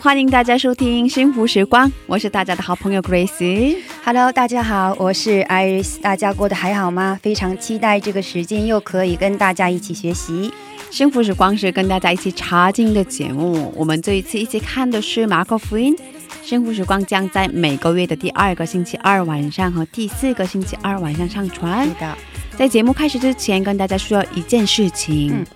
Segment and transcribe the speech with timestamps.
[0.00, 3.76] 欢迎大家收听幸福时光，我是大家的好朋友 Grace。
[4.04, 7.18] Hello，大家好，我是 Iris，大家过得还好吗？
[7.22, 10.52] 非常期待这个时间又可以跟大家一起学习。
[10.90, 15.96] 幸福时光是跟大家一起查经的节目，我们这一次一起看的是马可福音。
[16.42, 21.88] 幸福时光将在每个月的第二个星期二晚上和第四个星期二晚上上传。
[21.98, 22.16] 的，
[22.56, 25.32] 在节目开始之前，跟大家说一件事情。
[25.32, 25.46] 嗯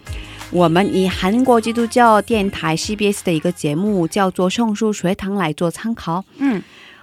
[0.53, 6.25] 我们以韩国基督教电台 CBS 的一个节目叫做《圣书学堂》来做参考。
[6.39, 6.61] 嗯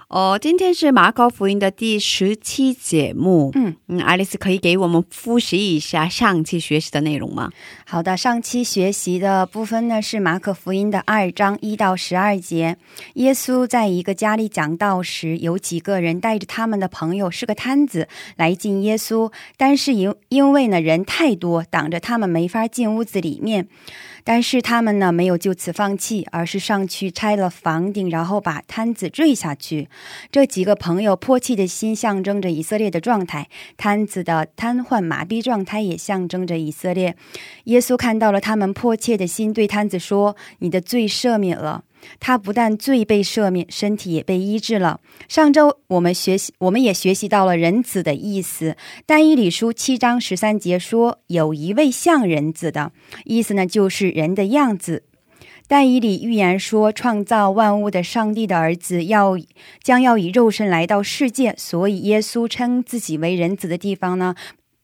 [0.08, 3.50] 哦，今天是马可福音的第十期节目。
[3.54, 7.50] 嗯嗯，爱丽丝可以给我们复习一下上期学习的内容吗？
[7.84, 12.78] 好的，上期学习的部分呢是马可福音的二章一到十二节。
[13.16, 23.68] 耶稣在一个家里讲道时，有几个人带着他们的朋友是个摊子来进耶稣，但是因因为呢人太多，挡着他们没法进屋子里面。
[24.24, 29.88] 但是他们呢没有就此放弃，而是上去拆了房顶，然后把摊子坠下去。
[30.30, 37.16] 这几个朋友迫切的心象征着以色列的状态，摊子的瘫痪麻痹状态也象征着以色列。
[37.64, 41.84] 耶稣看到了他们迫切的心，对摊子说：“你的罪赦免了。”
[42.20, 45.00] 他不但罪被赦免，身体也被医治了。
[45.28, 48.76] 上周我们学习，我们也学习到了人子的意思。
[49.06, 52.92] 但以理书七章十三节说，有一位像人子的，
[53.24, 55.04] 意思呢就是人的样子。
[55.70, 59.36] 但以理预言说，创造万物的上帝的儿子要
[59.82, 64.34] 将要以肉身来到世界，所以耶稣称自己为人子的地方呢，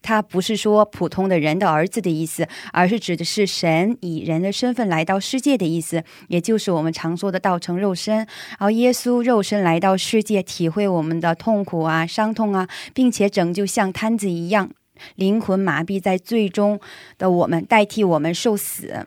[0.05, 8.27] 他不是说普通的人的儿子的意思，而是指的是神以人的身份来到世界的意思，也就是我们常说的道成肉身。
[8.59, 14.71] 而耶稣肉身来到世界，体会我们的痛苦啊、伤痛啊，并且拯救像摊子一样。
[15.17, 16.79] 灵魂麻痹在最终
[17.19, 19.07] 的我们，代替我们受死。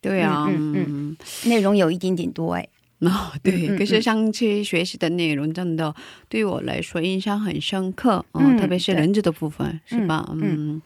[0.00, 2.68] 对啊，嗯嗯内容有一点点多哎，
[3.10, 5.94] 哦，对，可是上期学习的内容真的
[6.28, 10.28] 对我来说印象很深刻，嗯嗯，特别是人质的部分，是吧？
[10.32, 10.82] 嗯嗯。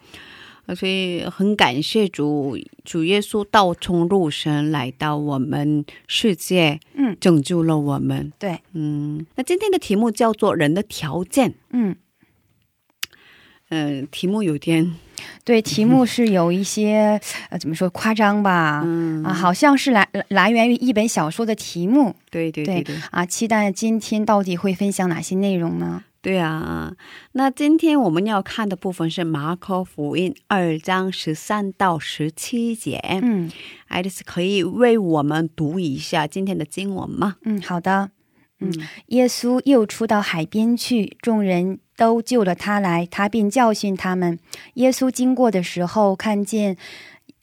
[0.66, 8.30] 呃所以很感谢主，主耶稣道从肉身来到我们世界，嗯拯救了我们。
[8.38, 11.96] 对，嗯，那今天的题目叫做“人的条件嗯，”。
[13.70, 14.94] 嗯、题目有点，
[15.44, 17.20] 对，题目是有一些
[17.50, 26.04] 呃怎么说夸张吧，嗯啊，好像是来来源于一本小说的题目对对对对啊，期待今天到底会分享哪些内容呢？
[26.20, 26.92] 对啊。
[27.32, 33.00] 那今天我们要看的部分是马可福音二章十三到十七节。
[33.22, 33.50] 嗯
[33.86, 37.36] 爱丽丝可以为我们读一下今天的经文吗？
[37.44, 38.10] 嗯，好的。
[38.60, 38.72] 嗯，
[39.06, 44.38] 耶稣又出到海边去，众人都救了他来，他便教训他们。
[44.74, 46.76] 耶稣经过的时候，看见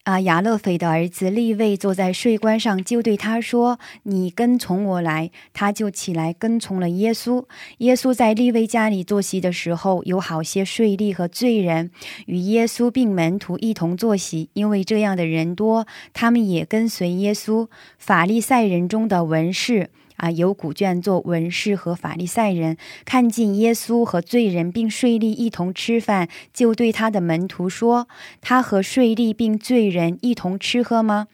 [0.04, 7.44] 啊亚勒斐的儿子利位坐在税关上，就对他说：“你跟从我来。”他就起来跟从了耶稣。
[7.80, 11.92] 耶稣在利位家里坐席的时候，有好些税吏和罪人
[12.28, 17.68] 与耶稣并门徒一同坐席，因为这样的人多，他们也跟随耶稣。
[17.98, 19.90] 法利赛人中的文士。
[20.18, 28.08] 啊，有古卷做文士和法利赛人看见耶稣和罪人并税吏一同吃饭，就对他的门徒说
[28.42, 31.28] ：“他和税吏并罪人一同吃喝吗？”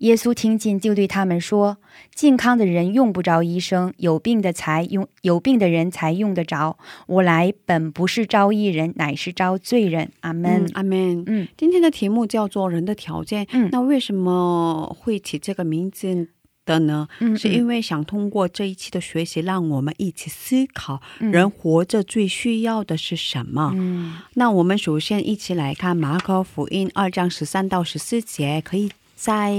[0.00, 1.78] 耶稣听见，就对他们说
[2.14, 6.76] ：“健康的人用不着医生，有病的才用有病的人才用得着。
[7.06, 10.66] 我来本不是招义人，乃是招罪人。”阿门。
[10.66, 11.24] 嗯，阿门。
[11.26, 13.46] 嗯今天的题目叫做“人的条件”。
[13.52, 16.28] 嗯那为什么会起这个名字
[16.66, 17.08] 的呢？
[17.20, 23.72] 嗯是因为想通过这一期的学习，让我们一起思考嗯人活着最需要的是什么。
[23.74, 29.50] 嗯那我们首先一起来看马可福音二章十三到十四节，可以再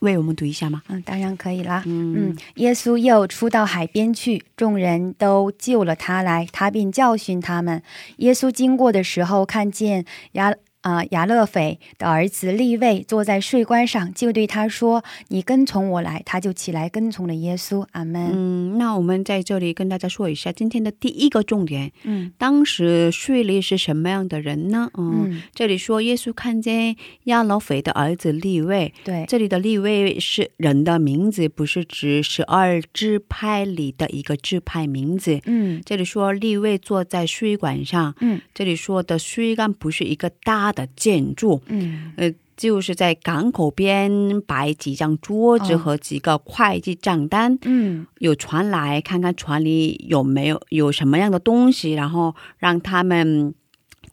[0.00, 0.82] 为我们读一下吗？
[0.88, 1.82] 嗯，当然可以啦。
[1.86, 7.82] 嗯嗯，耶稣又出到海边去，众人都救了他来，他便教训他们。
[8.18, 10.52] 耶稣经过的时候，看见亚
[10.86, 17.84] 啊、亚勒斐的儿子利位坐在税官上，就对他说：“你跟从我来。”他就起来跟从了耶稣。
[17.90, 18.30] 阿门。
[18.32, 21.90] 嗯，那我们在这里跟大家说一下今天的第一个重点。
[22.04, 24.88] 嗯当时税吏是什么样的人呢？
[24.96, 26.94] 嗯，嗯，这里说耶稣看见
[27.24, 35.40] 亚勒斐的儿子利位，对，这里的利位是人的名字，不是指十二支派里的一个支派名字。
[35.46, 42.12] 嗯这里说利位坐在税馆上，嗯这里说的税干不是一个大的建筑，嗯。
[42.16, 48.06] 呃，就是在港口边摆几张桌子哦和几个会计账单，嗯。
[48.18, 53.52] 有船来看看船里有没有有什么样的东西，然后让他们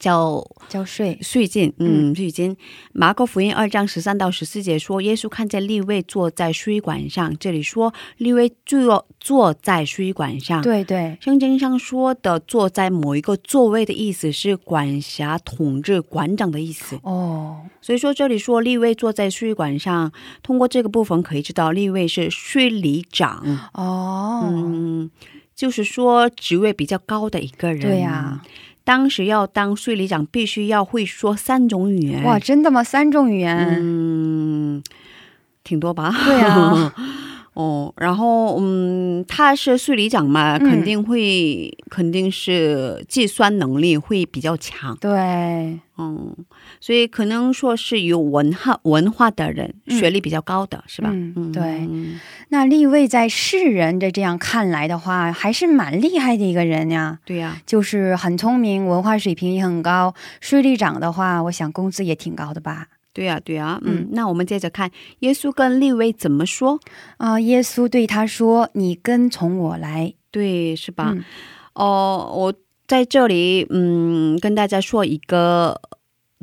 [0.04, 1.18] 交交税。
[1.22, 2.58] 税金，嗯，税金。
[2.92, 10.62] 马可福音二章十三到十四节说，耶稣看见利位坐在水管上，这里说利位坐坐在水管上。
[10.62, 17.00] 对对，圣经上说的坐在某一个座位的意思是管辖、统治、馆长的意思。
[17.04, 20.12] 哦，所以说这里说利位坐在税管上，
[20.42, 23.70] 通过这个部分可以知道利位是税里长。
[23.74, 25.10] 哦，嗯，
[25.56, 27.80] 就是说职位比较高的一个人。
[27.80, 28.42] 对呀、
[28.84, 32.24] 当时要当税理长，必须要会说三种语言。
[32.24, 32.84] 哇，真的吗？
[32.84, 33.58] 三种语言？
[33.82, 34.84] 嗯，
[35.64, 36.14] 挺多吧？
[36.26, 36.94] 对啊。
[37.54, 44.98] 哦，然后嗯，他是税理长嘛，嗯肯定会，肯定是计算能力会比较强。
[45.00, 45.12] 对，
[45.98, 46.36] 嗯，
[46.80, 51.10] 所以可能说是有文化文化的人，嗯学历比较高的、是吧？
[51.14, 52.20] 嗯对嗯
[52.50, 57.20] 那立位在世人的这样看来的话，还是蛮厉害的一个人呀。
[57.26, 60.14] 对呀、就是很聪明，文化水平也很高。
[60.42, 62.88] 税吏长的话，我想工资也挺高的吧？
[63.14, 64.90] 对呀、对呀、嗯嗯那我们接着看
[65.20, 66.80] 耶稣跟利威怎么说？
[67.18, 70.14] 啊、耶稣对他说：“你跟从我来。
[70.32, 71.12] 对，是吧？
[71.16, 71.24] 嗯
[71.76, 72.54] 哦，我
[72.88, 75.80] 在这里，嗯，跟大家说一个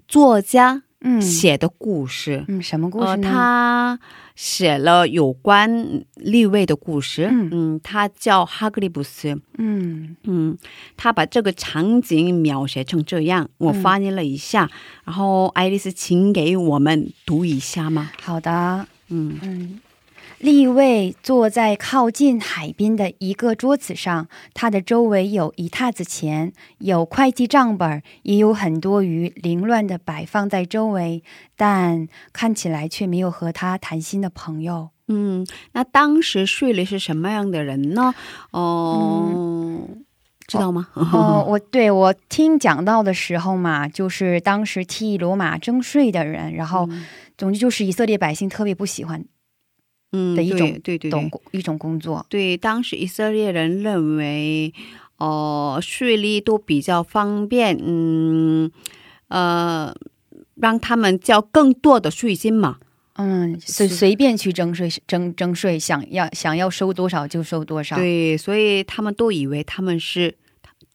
[0.07, 2.45] 作家”嗯写的故事。
[2.47, 3.31] 嗯，什么故呃，事呢？
[3.33, 4.01] 他
[4.43, 7.29] 写了有关立位的故事。
[7.31, 9.39] 嗯他叫哈格里布斯。
[9.59, 10.57] 嗯嗯，
[10.97, 14.71] 他把这个场景描写成这样，我嗯翻译了一下。
[15.05, 18.13] 然后，爱丽丝，请给我们读一下吗？
[18.23, 18.87] 好的。
[19.09, 19.81] 嗯嗯，
[20.41, 31.23] 立位坐在靠近海边的一个桌子上，他的周围有一沓子钱，有会计账本，也有很多鱼凌乱的摆放在周围，
[31.59, 34.89] 但看起来却没有和他谈心的朋友。
[35.09, 38.15] 嗯，那当时税吏是什么样的人呢？
[38.53, 39.87] 哦、
[40.47, 40.89] 知道吗？
[40.95, 46.89] 哦，我对我听讲到的时候嘛，就是当时替罗马征税的人，然后
[47.37, 49.23] 总之就是以色列百姓特别不喜欢
[50.13, 52.25] 嗯，的一种对对对对一种工作。
[52.29, 54.73] 对，当时以色列人认为，
[55.19, 58.71] 呃，税率都比较方便，嗯，
[59.29, 59.95] 呃，
[60.57, 62.79] 让他们交更多的税金嘛。
[63.15, 70.35] 嗯，随随便去征税，征征税，想要想要收多少就收多少。，对，所以他们都以为他们是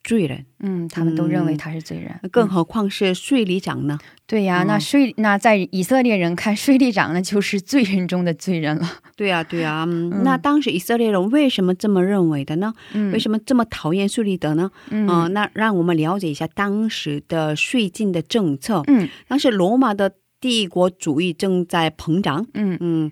[0.05, 2.13] 罪人，嗯，他们都认为嗯他是罪人。
[2.31, 3.97] 更嗯何况是税吏长呢？
[4.27, 8.87] 对呀、嗯那税那在以色列人看，税吏长那就是罪人中的罪人了。
[9.17, 9.83] 对呀、对呀、
[10.23, 12.73] 那当时以色列人为什么这么认为的呢？
[12.93, 14.69] 嗯，为什么这么讨厌税吏德呢？
[14.91, 18.83] 嗯嗯、那让我们了解一下当时的税金的政策。
[18.87, 22.45] 嗯当时罗马的帝国主义正在膨胀。
[22.53, 23.11] 嗯嗯，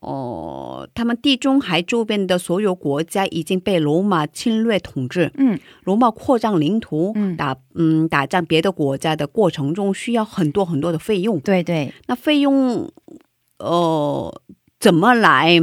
[0.00, 5.32] 哦，他们地中海周边的所有国家已经被罗马侵略统治。
[5.36, 11.40] 嗯罗马扩张领土，嗯打嗯打仗别的国家的过程中需要很多很多的费用。
[11.40, 12.90] 对对，那费用，
[13.58, 14.42] 呃，
[14.78, 15.60] 怎么来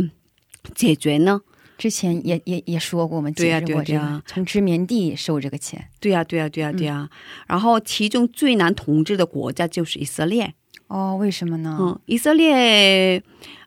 [0.74, 1.42] 解决呢？
[1.78, 5.90] 之前也也也说过，我们对呀解释过这个，对呀对呀从殖民地收这个钱。
[6.00, 7.10] 对呀、对呀、对呀、对呀、
[7.48, 10.54] 然后其中最难统治的国家就是以色列。
[10.88, 11.78] 哦，为什么呢？
[11.82, 13.22] 嗯，以色列，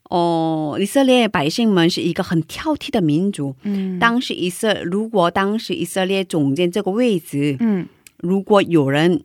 [0.09, 3.55] 哦，以色列百姓们是一个很挑剔的民族。
[3.63, 7.87] 嗯，当时以色如果当时以色列总监这个位置，嗯
[8.19, 9.23] 如果有人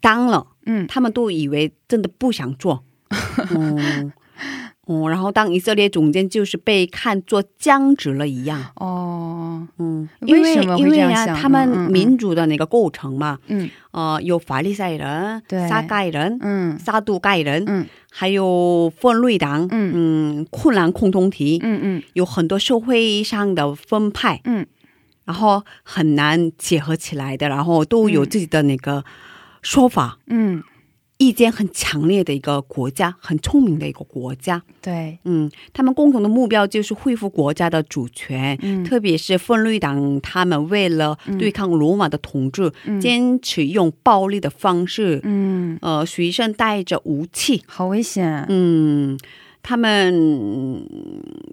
[0.00, 2.82] 当了，嗯他们都以为真的不想做。
[3.54, 4.12] 哦
[4.86, 8.64] 哦，然后当以色列总监就是被看作僵直了一样。
[8.76, 19.92] 哦嗯，因为什么会因为呀他们民主的那个构成嘛，嗯呃，有法利赛人、对撒盖人、嗯撒杜盖人，嗯还有分类党，嗯
[20.40, 24.64] 嗯，困难共同体，嗯嗯有很多社会上的分派，嗯
[25.24, 29.04] 然后很难结合起来的，然后都有自己的那个
[29.62, 30.18] 说法。
[30.28, 30.62] 嗯
[31.18, 34.62] 意见很强烈的一个国家，很聪明的一个国家。
[34.82, 38.84] 对，嗯，他们共同的目标就是恢复国家的主权，嗯。
[38.84, 43.00] 特别是分绿党，他们为了对抗罗马的统治，嗯。
[43.00, 48.44] 坚持用暴力的方式，嗯，呃，随身带着武器，好危险。
[48.48, 49.18] 嗯，
[49.62, 50.86] 他们嗯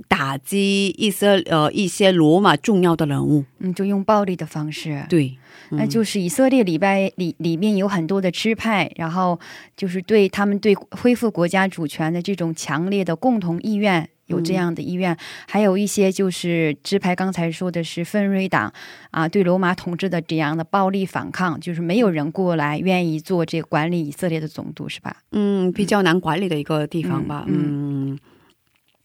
[0.08, 5.06] 打击一些呃一些罗马重要的人物，嗯，就用暴力的方式。
[5.10, 5.36] 对，
[5.78, 9.40] 那就是以色列礼拜里里面有很多的支派，然后
[9.76, 14.10] 就是对他们对恢复国家主权的这种强烈的共同意愿。
[14.28, 15.16] 有这样的意愿，
[15.50, 18.74] 还有一些就是支派，刚才说的是分瑞党
[19.12, 25.18] 啊，对罗马统治的这样的暴力反抗，就是没有人过来愿意做这个管理以色列的总督，是吧？
[25.34, 28.18] 嗯，比较难管理的一个地方吧，嗯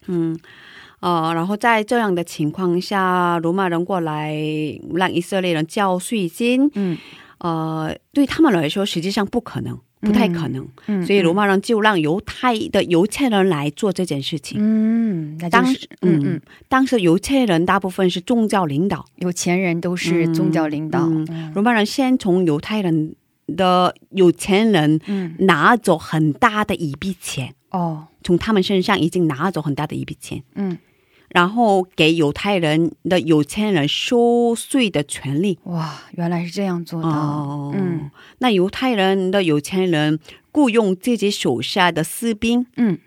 [0.07, 0.39] 嗯。
[1.01, 4.35] 呃，然后在这样的情况下，罗马人过来
[4.95, 6.97] 让以色列人交税金，嗯
[7.39, 14.59] 呃，对他们来说实际上不可能，不太可能，嗯，所以罗马人就让犹太的犹太人来做这件事情。
[14.61, 21.09] 嗯，当时嗯嗯，当时犹太人大部分是宗教领导，有钱人都是宗教领导，
[21.55, 23.15] 罗马人先从犹太人
[23.57, 30.79] 的有钱人嗯拿走很大的一笔钱，哦，从他们身上已经拿走很大的一笔钱，嗯，
[31.29, 35.59] 然后给犹太人的有钱人收税的权利。
[35.65, 40.19] 哇，原来是这样做的，哦，嗯，那犹太人的有钱人
[40.51, 42.99] 雇佣自己手下的士兵，嗯。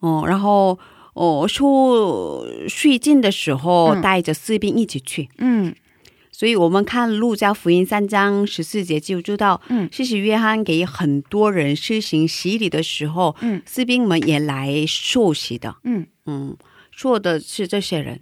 [0.00, 0.78] 哦，然后
[1.14, 4.00] 哦收税金的时候嗯。
[4.00, 5.28] 带着士兵一起去。
[5.38, 5.74] 嗯
[6.38, 15.74] 所以我们看路加福音三章十四节就知道，嗯施洗约翰给很多人施行洗礼的时候，嗯士兵们也来受洗的。
[15.82, 16.56] 嗯嗯，
[16.92, 18.20] 说的是这些人。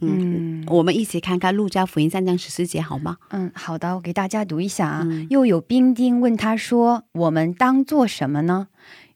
[0.00, 3.16] 嗯我们一起看看路加福音三章十四节好吗？
[3.30, 5.02] 嗯，好的，我给大家读一下啊。
[5.04, 8.68] 嗯又有兵丁问他说：“我们当做什么呢？”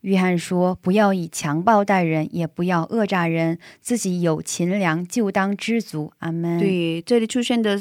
[0.02, 7.80] 约翰说：“不要以强暴待人，也不要讹诈人，自己有勤粮就当知足。”阿门。，对，这里出现的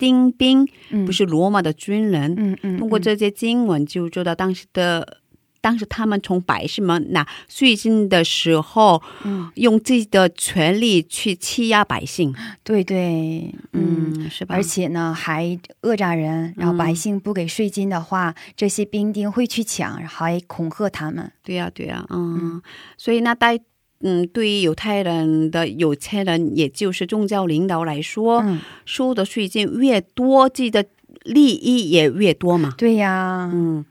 [0.00, 2.34] 丁兵嗯不是罗马的军人。
[2.36, 5.18] 嗯嗯，通过这些经文就知道当时的。
[5.62, 14.14] 当时他们从百姓们拿税金的时候，嗯用自己的权力去欺压百姓， 对对，嗯。
[14.16, 14.54] 嗯，是吧？
[14.54, 21.30] 而且呢，还讹诈人，然后百姓不给税金的话，这些兵丁会去抢，还恐吓他们。
[21.44, 22.62] 对呀、对呀、嗯，
[22.96, 23.58] 所以那带
[24.02, 30.84] 嗯，对于犹太人的有钱人，也就是宗教领导来说，嗯，收的税金越多，自己的
[31.24, 32.72] 利益也越多嘛。
[32.78, 33.84] 对呀，嗯，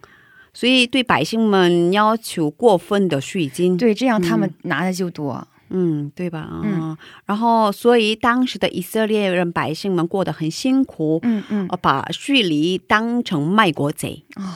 [0.53, 5.47] 所以对百姓们要求过分的税金，对，这样他们拿的就多。
[5.71, 6.39] 嗯，对吧？
[6.39, 6.97] 啊、嗯
[7.27, 14.23] 然后所以当时的以色列人百姓们过得很辛苦，嗯嗯，呃，把税吏当成卖国贼。
[14.35, 14.47] 嗯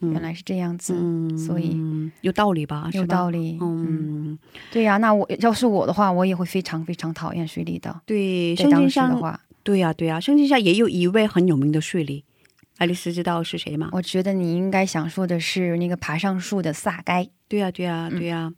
[0.00, 1.76] 原来是这样子，嗯，所以
[2.20, 2.90] 有道理吧？
[2.92, 3.58] 有道理。
[3.60, 4.38] 嗯，嗯，
[4.70, 8.02] 对呀、那我要是我的话，我也会非常非常讨厌税吏的。
[8.04, 12.22] 对，在当圣经上，时的话，对呀、对呀、圣经上也有一位很有名的税吏，
[12.76, 13.88] 爱丽丝知道是谁吗？
[13.92, 17.28] 我觉得你应该想说的是那个爬上树的撒该。
[17.48, 18.52] 对呀、对呀、嗯对呀、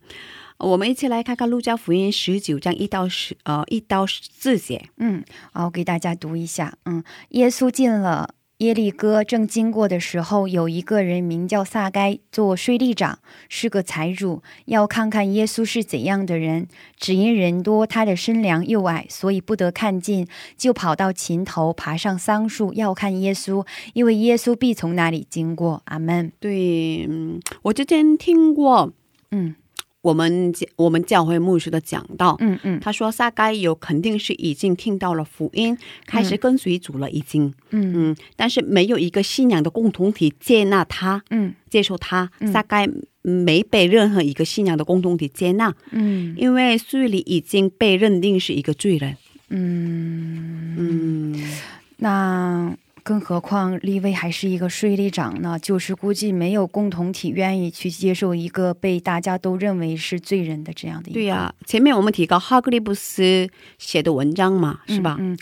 [0.57, 4.89] 我们一起来看看路加福音十九章一到十呃一到四节。
[4.97, 6.75] 嗯，好，我给大家读一下。
[6.85, 16.67] 嗯，耶稣进了耶利哥，正经过的时候，有一个人名叫撒该，做税吏长，是个财主，要看看耶稣是怎样的人。
[16.97, 25.81] 只因人多，他的身量又矮，所以不得看近，就跑到琴头，爬上桑树，要看耶稣，因为耶稣必从那里经过。
[25.85, 26.33] 阿门。
[26.41, 28.91] 对，嗯，我之前听过
[29.31, 29.55] 嗯
[30.01, 32.79] 我们我们教会牧师的讲道，嗯嗯。
[32.79, 38.11] 他说撒该有肯定是已经听到了福音，开始跟随主了，已经，嗯。
[38.11, 41.53] 嗯，但是没有一个信仰的共同体接纳他，嗯。
[41.69, 42.51] 接受他，嗯。
[42.51, 42.89] 撒该
[43.21, 46.33] 没被任何一个信仰的共同体接纳，嗯。
[46.37, 49.17] 因为罪里已经被认定是一个罪人，
[49.49, 51.51] 嗯，嗯，
[51.97, 52.73] 那
[53.09, 55.57] 更何况立威还是一个税吏长呢？
[55.57, 63.49] 就是估计没有共同体愿意去接受一个被大家都认为是罪人的这样的一个，对呀、前面我们提到哈格利布斯
[63.79, 65.17] 写的文章嘛，是吧？
[65.19, 65.33] 嗯。
[65.33, 65.37] 嗯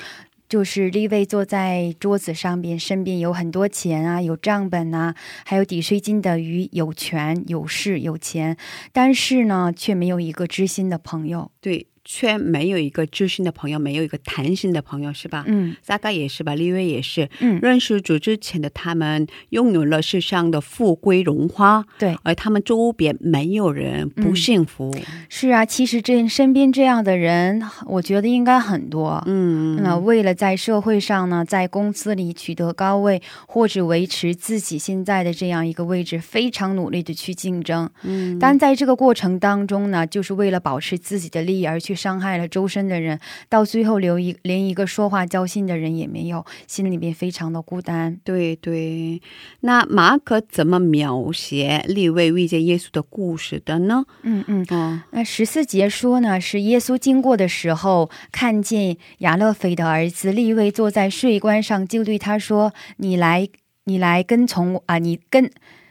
[0.47, 8.55] 就是立位坐在桌子上边，身边有很多钱啊，有账本啊，还有抵税金的鱼，有权有势有钱，
[8.93, 11.51] 但是呢，却没有一个知心的朋友。
[11.59, 15.43] 对，却没有一个知心的朋友，没有一个谈心的朋友，是吧？
[15.45, 17.29] 嗯大概也是吧，利未也是。
[17.41, 24.95] 嗯，认识主之前的他们拥有了世上的富贵荣华，对，而他们周边没有人不幸福。
[25.27, 29.21] 是啊，其实这身边这样的人，我觉得应该很多。
[29.25, 37.89] 嗯，那为了在社会上呢，在公司里取得高位，或者维持自己现在的这样一个位置，非常努力的去竞争。
[38.03, 48.17] 嗯，但在这个过程当中呢，就是为了保持自己的利益而去伤害了周身的人，到最后留一连一个说话交心的人也没有，心里面非常的孤单。
[48.23, 49.21] 对对。
[49.61, 54.05] 那马可怎么描写利未遇见耶稣的故事的呢？
[54.21, 54.65] 嗯嗯。
[54.69, 63.49] 哦，那十四节说呢，是耶稣经过的时候，看见亚勒腓的儿子利未坐在税关上，就对他说：“你来，
[63.85, 65.49] 你来跟从啊，你跟，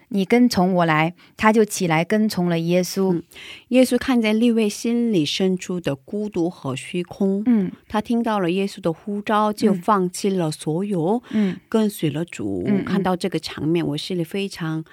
[0.09, 3.13] 你跟从我来。”他就起来跟从了耶稣。
[3.13, 3.23] 嗯
[3.69, 12.69] 耶稣看见利未心里深处的孤独和虚空，嗯他听到了耶稣的呼召，就嗯放弃了所有，嗯跟随了主。
[12.85, 14.85] 看到这个场面，我心里非常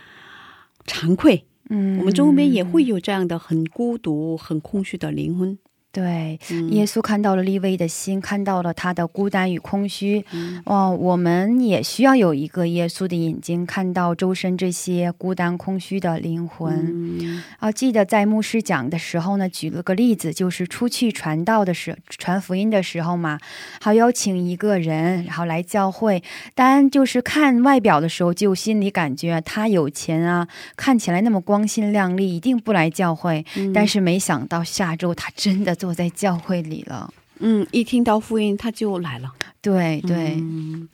[0.85, 1.45] 惭愧。
[1.69, 5.57] 嗯，我们周边也会有这样的很孤独、很空虚的灵魂。
[5.93, 6.37] 对。
[6.49, 10.25] 嗯耶稣看到了利未的心，看到了他的孤单与空虚。
[10.31, 16.73] 嗯哦，我们也需要有一个耶稣的眼睛，看到周身这些孤单空虚的灵魂。
[17.21, 23.39] 嗯啊，记得在牧师讲的时候呢，举了个例子，就是出去传道的时传福音的时候嘛，
[23.79, 26.23] 好邀请一个人，然后来教会，
[26.55, 33.45] 但就是看外表的时候，就心里感觉他有钱啊，看起来那么光鲜亮丽，一定不来教会。
[33.55, 37.13] 嗯但是没想到下周他真的坐在教会里了。
[37.39, 39.29] 嗯，一听到福音他就来了。
[39.61, 40.87] 对对，嗯，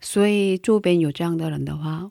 [0.00, 2.10] 所以周边有这样的人的话，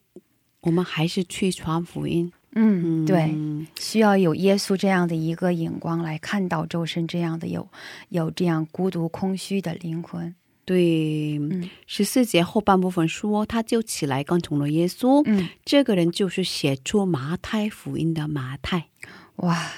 [0.61, 2.33] 我们还是去传福音。
[2.53, 3.25] 嗯，对。
[3.25, 7.67] 嗯需要有耶稣这样的一个眼光来看到周身这样的有
[8.09, 10.33] 有这样孤独空虚的灵魂。
[10.65, 15.21] 对，嗯十四节后半部分说，他就起来跟从了耶稣。
[15.27, 18.87] 嗯，这个人就是写出马太福音的马太。
[19.35, 19.71] 哇，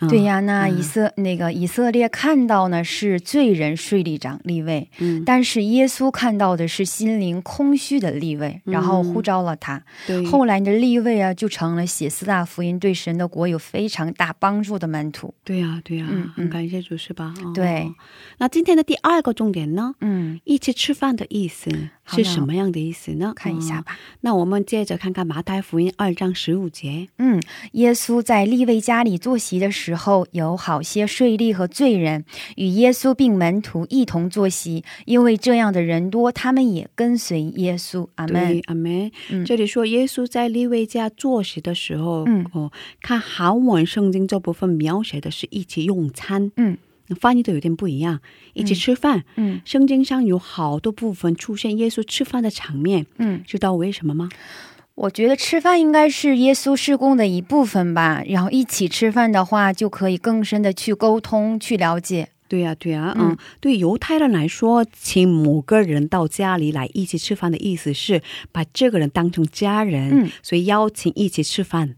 [0.00, 0.08] 嗯。
[0.08, 0.78] 对呀，那嗯。
[0.78, 9.82] 以色、那个以色列看到呢是罪人税吏长立位，嗯，但是耶稣看到的是心灵空虚的立位，然后嗯呼召了他。
[10.06, 15.34] 对，后来的立位啊，就成了写四大福音对神的国有非常大帮助的门徒。
[15.42, 17.34] 对呀、对呀、嗯感谢主是吧？
[17.44, 17.92] 哦对，
[18.38, 19.94] 那今天的第二个重点呢？
[20.00, 21.70] 嗯，一起吃饭的意思
[22.08, 23.32] 是什么样的意思呢？
[23.36, 23.92] 看一下吧。
[23.92, 27.08] 哦那我们接着看看马太福音二章十五节。
[27.18, 27.40] 嗯，
[27.72, 32.24] 耶稣在利未家里坐席的时候，有好些税吏和罪人
[32.56, 38.08] 与耶稣并门徒一同坐席，因为这样的人多，他们也跟随耶稣。
[38.16, 39.10] 阿门。，阿门。
[39.30, 46.76] 嗯这里说耶稣在利未家坐席的时候，嗯哦，看韩文圣经这部分描写的是一起用餐，嗯，
[47.20, 48.20] 翻译的有点不一样，
[48.54, 49.24] 一起吃饭。
[49.36, 54.28] 嗯圣经上有好多部分出现耶稣吃饭的场面，嗯，知道为什么吗？
[54.94, 58.22] 我觉得吃饭应该是耶稣施工的一部分吧。
[58.26, 62.30] 然后一起吃饭的话，就可以更深的去沟通、去了解。
[62.48, 71.94] 对呀、对呀、嗯嗯，对犹太人来说，请某个人到家里来一起吃饭的意思是把这个人当成家人，嗯所以邀请一起吃饭。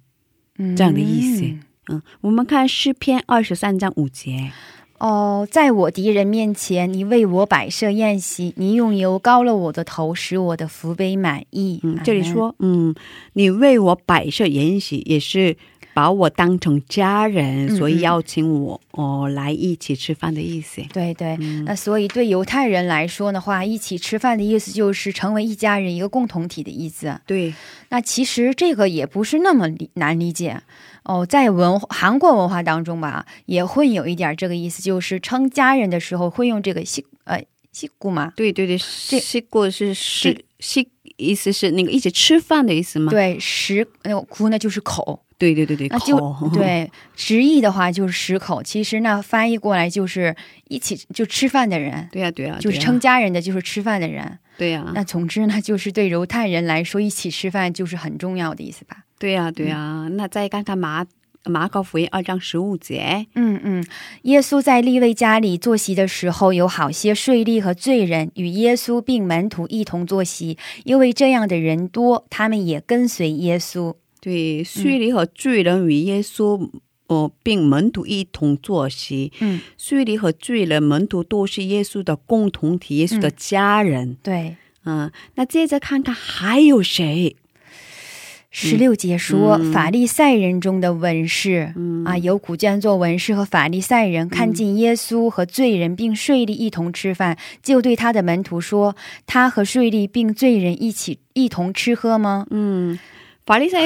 [0.58, 1.44] 嗯，这样的意思
[1.88, 4.52] 嗯，我们看诗篇二十三章五节，
[5.00, 11.80] 哦，在我敌人面前，你为我摆设宴席，你用油膏了我的头，使我的福杯满意。
[11.82, 12.94] 嗯，这里说，嗯，
[13.32, 15.56] 你为我摆设宴席，也是
[15.92, 20.82] 把我当成家人，嗯所以邀请我哦来一起吃饭的意思。
[20.92, 21.36] 对对。
[21.40, 27.20] 嗯那所以对犹太人来说的话，一起吃饭的意思就是成为一家人，一个共同体的意思。
[27.26, 27.52] 对，
[27.88, 30.60] 那其实这个也不是那么理难理解
[31.04, 43.10] 哦，在文韩国文化当中吧，也会有一点这个意思，就是称家人的时候会用这个西呃西姑嘛，对对对，这吃过是食食，意思是那个一起吃饭的意思吗？
[43.10, 50.36] 对食那个哭呢就是口，对对对对，那就，对直译的话就是十口，其实呢翻译过来就是
[50.68, 52.06] 一起就吃饭的人。
[52.12, 54.38] 对呀对呀，就是称家人的，就是吃饭的人。
[54.58, 58.98] 对呀那总之呢，就是对犹太人来说，一起吃饭就是很重要的意思吧。
[59.18, 60.06] 对呀对呀。
[60.12, 61.06] 那再看看马
[61.44, 63.82] 马可福音二章十五节，嗯嗯，
[64.24, 73.94] 耶稣在利未家里坐席的时候，有好些税吏和罪人与耶稣并门徒一同坐席，因为这样的人多，他们也跟随耶稣。
[74.20, 76.68] 对，税吏和罪人与耶稣。
[77.06, 84.16] 哦，并门徒一同坐席，嗯，税吏和罪人、门徒都是耶稣的共同体，耶稣的家人。
[84.22, 84.54] 对，
[84.84, 87.34] 嗯，那接着看看还有谁？
[88.52, 89.72] 十六节说，嗯。
[89.72, 92.04] 法利赛人中的文士、嗯。
[92.04, 98.94] 啊，有古卷做文士和法利赛人看见耶稣和罪人并税吏一同吃饭，就对他的门徒说
[99.26, 102.46] ：“他和税吏并罪人一起一同吃喝吗？
[102.50, 102.98] 嗯，
[103.50, 103.82] 法利赛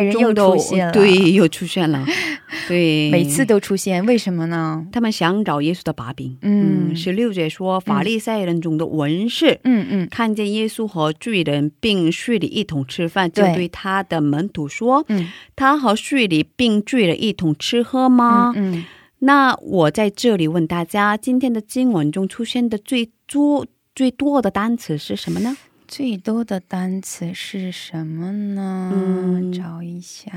[0.00, 2.02] 人又中出现了对，又出现了，
[2.66, 4.86] 对，？”每次都出现，为什么呢？
[4.90, 6.38] 他们想找耶稣的把柄。
[6.40, 9.60] 嗯嗯，十六节说，法利赛人中的文士。
[9.64, 18.84] 嗯嗯看见耶稣和罪人并税里一同吃饭，就对对他的门徒说嗯：“他和税里并罪人一同吃喝吗？”嗯嗯
[19.24, 25.54] 那我在这里问大家，今天的经文中出现的最多最多的单词是什么呢？
[25.92, 28.90] 最多的单词是什么呢？
[28.94, 30.30] 嗯找一下。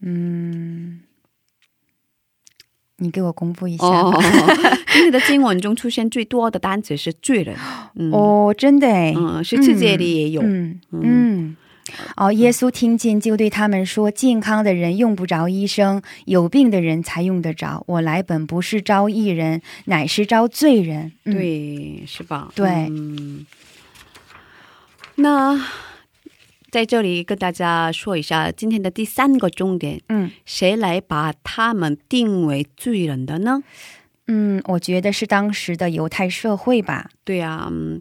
[0.00, 1.00] 嗯，
[2.98, 4.10] 你给我公布一下吧。
[4.10, 4.20] 哦，
[4.92, 7.56] 今天的经文中出现最多的单词是罪人。
[7.94, 9.14] 嗯，哦，真的哎。
[9.16, 10.42] 嗯，十七节里也有。
[10.42, 11.56] 嗯嗯。
[12.16, 17.84] 哦，耶稣听见就对他们说：“健康的人用不着医生，有病的人才用得着。
[17.86, 21.12] 我来本不是招义人，乃是招罪人。
[21.24, 22.50] 嗯”对，是吧？
[22.54, 23.46] 对嗯，
[25.16, 25.60] 那
[26.70, 33.62] 在这里跟大家说一下今天的第三个重点，嗯谁来把他们定为罪人的呢？
[34.26, 37.10] 嗯，我觉得是当时的犹太社会吧。
[37.24, 38.00] 对呀、嗯，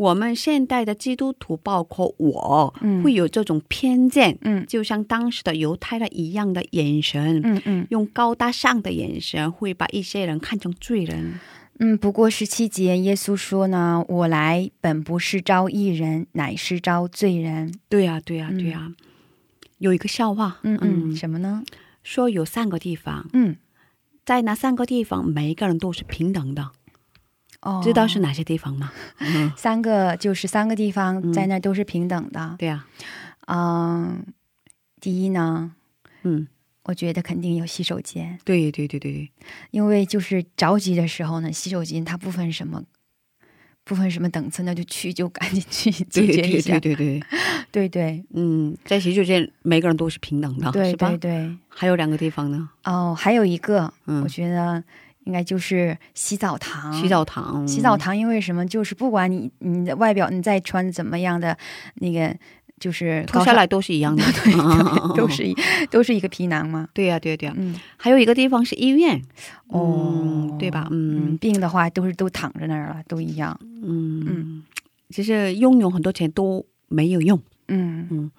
[0.00, 11.38] 我们现代的基督徒，包括我，嗯会有这种偏见，嗯就像当时的犹太人一样的眼神，嗯嗯用高大上的眼神，会把一些人看成罪人。
[11.80, 11.98] 嗯。
[11.98, 17.74] 不过十七节，耶稣说呢：“我来本不是招义人，乃是招罪人。
[17.90, 18.90] 对呀、对呀、嗯对呀、
[19.76, 21.62] 有一个笑话，嗯”嗯什么呢？
[22.02, 23.56] 说有三个地方，嗯
[24.24, 26.70] 在那三个地方，每一个人都是平等的，
[27.62, 28.92] 哦，知道是哪些地方吗？
[29.18, 32.54] 嗯， 三个就是三个地方嗯在那都是平等的。
[32.58, 32.86] 对呀、
[33.46, 34.24] 嗯，
[35.00, 35.72] 第一呢，
[36.22, 36.46] 嗯，
[36.84, 39.30] 我觉得肯定有洗手间，对对对对对，
[39.70, 42.82] 因为就是着急的时候呢，洗手间它不分什么。
[43.82, 46.78] 不分什么等次，那就去就赶紧去 解对对决一下。
[46.78, 47.22] 对对对，
[47.72, 51.16] 对对嗯，在洗手间每个人都是平等的，对对？
[51.18, 51.56] 对。
[51.68, 54.84] 还有两个地方呢，哦，还有一个，嗯我觉得
[55.24, 56.92] 应该就是洗澡堂。
[56.92, 58.66] 洗澡堂，洗澡堂，因为什么？
[58.66, 61.56] 就是不管你你的外表你再穿怎么样的
[61.96, 62.34] 那个，
[62.78, 65.54] 就是脱下来都是一样的， 对 对，都是一
[65.90, 66.88] 都是一个皮囊嘛。
[66.94, 69.20] 对呀、对呀、对呀、嗯，还有一个地方是医院，
[69.68, 70.88] 哦嗯，对吧？
[70.90, 73.58] 嗯，嗯病的话都是都躺在那儿了，都一样。
[73.82, 74.62] 嗯嗯
[75.10, 77.38] 其实拥有很多钱都没有用。
[77.68, 78.30] 嗯嗯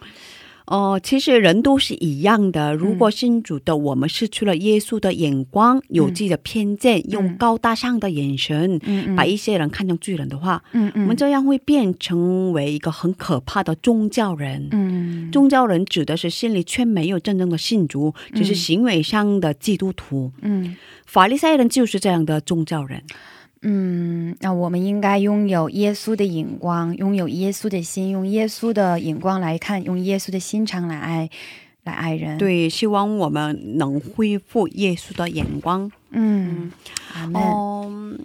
[0.67, 2.73] 哦、其实人都是一样的。
[2.73, 8.79] 如果信主的我们失去了耶稣的眼光，有自己的偏见，用高大上的眼神、
[9.15, 14.67] 把一些人看成巨人的话，嗯嗯我们这样会变成为一个很可怕的宗教人。
[14.71, 20.31] 嗯宗教人指的是心里却没有真正的信主，只是行为上的基督徒。
[20.41, 23.03] 嗯法利赛人就是这样的宗教人。
[23.63, 31.29] 嗯，那我们应该拥有耶稣的眼光，拥有耶稣的心，用耶稣的眼光来看，用耶稣的心肠来爱，
[31.83, 35.91] 来爱人。，对，希望我们能恢复耶稣的眼光。
[36.09, 36.71] 嗯，
[37.13, 37.41] 阿门。
[37.41, 38.17] 哦，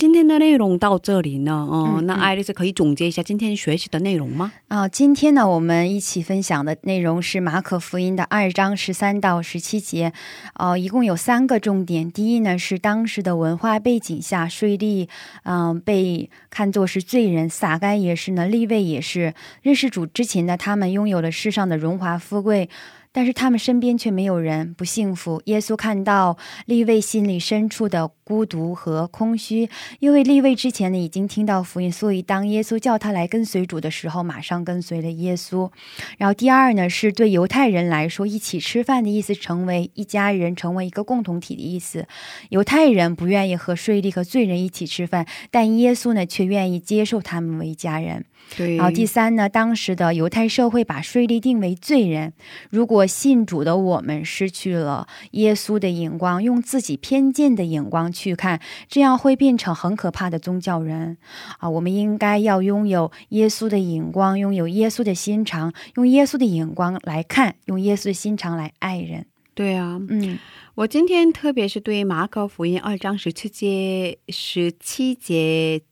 [0.00, 1.68] 今天的内容到这里呢。
[1.70, 4.50] 哦、嗯嗯那爱丽丝可以总结一下今天学习的内容吗？
[4.68, 10.14] 啊，今天呢，我们一起分享的内容是马可福音的二章十三到十七节，
[10.54, 12.10] 呃，一共有三个重点。
[12.10, 15.06] 第一呢，是当时的文化背景下，税吏，
[15.42, 19.34] 嗯、被看作是罪人，撒该也是呢，利位也是。
[19.60, 22.70] 认识主之前呢，他们拥有了世上的荣华富贵。
[23.12, 25.42] 但是他们身边却没有人，不幸福。
[25.46, 35.68] 耶稣看到利位心里深处的孤独和空虚，因为立位之前呢已经听到福音，所以当耶稣叫他来跟随主的时候，马上跟随了耶稣。
[36.16, 42.06] 然后第二呢，是对犹太人来说，一起吃饭的意思，成为一家人，成为一个共同体的意思。
[42.50, 48.24] 犹太人不愿意和税吏和罪人一起吃饭，但耶稣呢却愿意接受他们为家人。
[48.56, 52.32] 对然后第三呢，当时的犹太社会把税吏定为罪人。
[52.70, 61.16] 如果信主的我们失去了耶稣的眼光，用自己偏见的眼光去看，这样会变成很可怕的宗教人
[61.58, 61.68] 啊！
[61.68, 69.26] 我们应该要拥有耶稣的眼光，拥有耶稣的心肠，用耶稣的眼光来看，用耶稣的心肠来爱人。
[69.54, 70.38] 对啊，嗯
[70.74, 75.82] 我今天特别是对马可福音二章十七节十七节。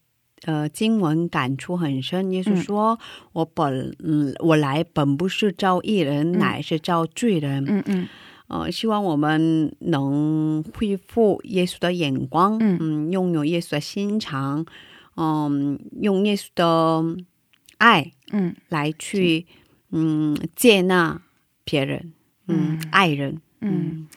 [0.45, 2.31] 呃，经文感触很深。
[2.31, 2.97] 耶稣说
[3.33, 7.65] ：“我本嗯，我来本不是招义人，嗯乃是招罪人。
[7.67, 8.07] 嗯嗯
[8.49, 13.11] 呃，希望我们能恢复耶稣的眼光，嗯。
[13.11, 14.65] 拥有耶稣的心肠，
[15.15, 17.23] 嗯，用耶稣的
[17.77, 19.45] 爱嗯来去，
[19.91, 21.21] 嗯，接纳
[21.63, 22.11] 别人，
[22.47, 24.07] 嗯，爱人，嗯。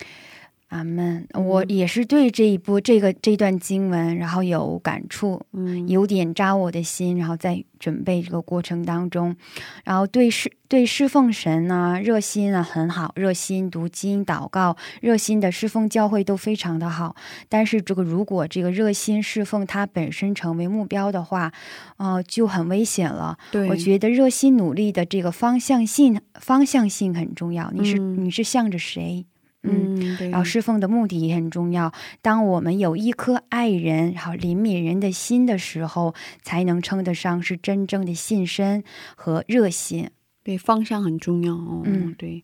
[0.73, 7.19] 阿门，我也是对这一波这个这段经文，然后有感触，嗯，有点扎我的心。
[7.19, 9.37] 然后在准备这个过程当中，
[9.85, 17.15] 然后对侍对侍奉神呢，热心啊很好，热心读经祷告，热心的侍奉教会都非常的好。
[17.51, 21.53] 但是这个如果这个热心侍奉它本身成为目标的话，
[21.99, 23.37] 呃，就很危险了。
[23.51, 27.71] 对，我觉得热心努力的这个方向性方向性很重要。
[27.73, 29.27] 你是你是向着谁？
[29.63, 31.93] 嗯，然后侍奉的目的也很重要。
[32.21, 38.83] 当我们有一颗爱人、然后怜悯人的心的时候，才能称得上是真正的信身
[39.17, 40.11] 和热心。
[40.43, 41.83] 对，方向很重要哦。
[41.85, 42.43] 嗯，对。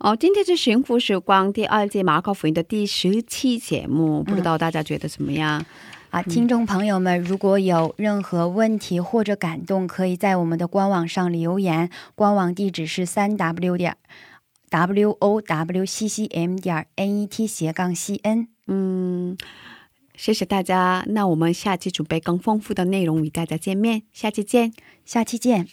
[0.00, 5.64] 哦，今天是《幸福时光》第二届马可福音的第十期节目，不知道大家觉得怎么样？
[6.08, 13.96] 啊，听众朋友们，如果有任何问题或者感动，可以在我们的官网上留言，官网地址是三 w 点。
[14.70, 19.36] W o w c c m 点 n e t 斜杠 c n，嗯，
[20.16, 21.04] 谢谢大家。
[21.08, 24.72] 那我们下期准备更丰富的内容与大家见面，下期见，
[25.04, 25.68] 下期见。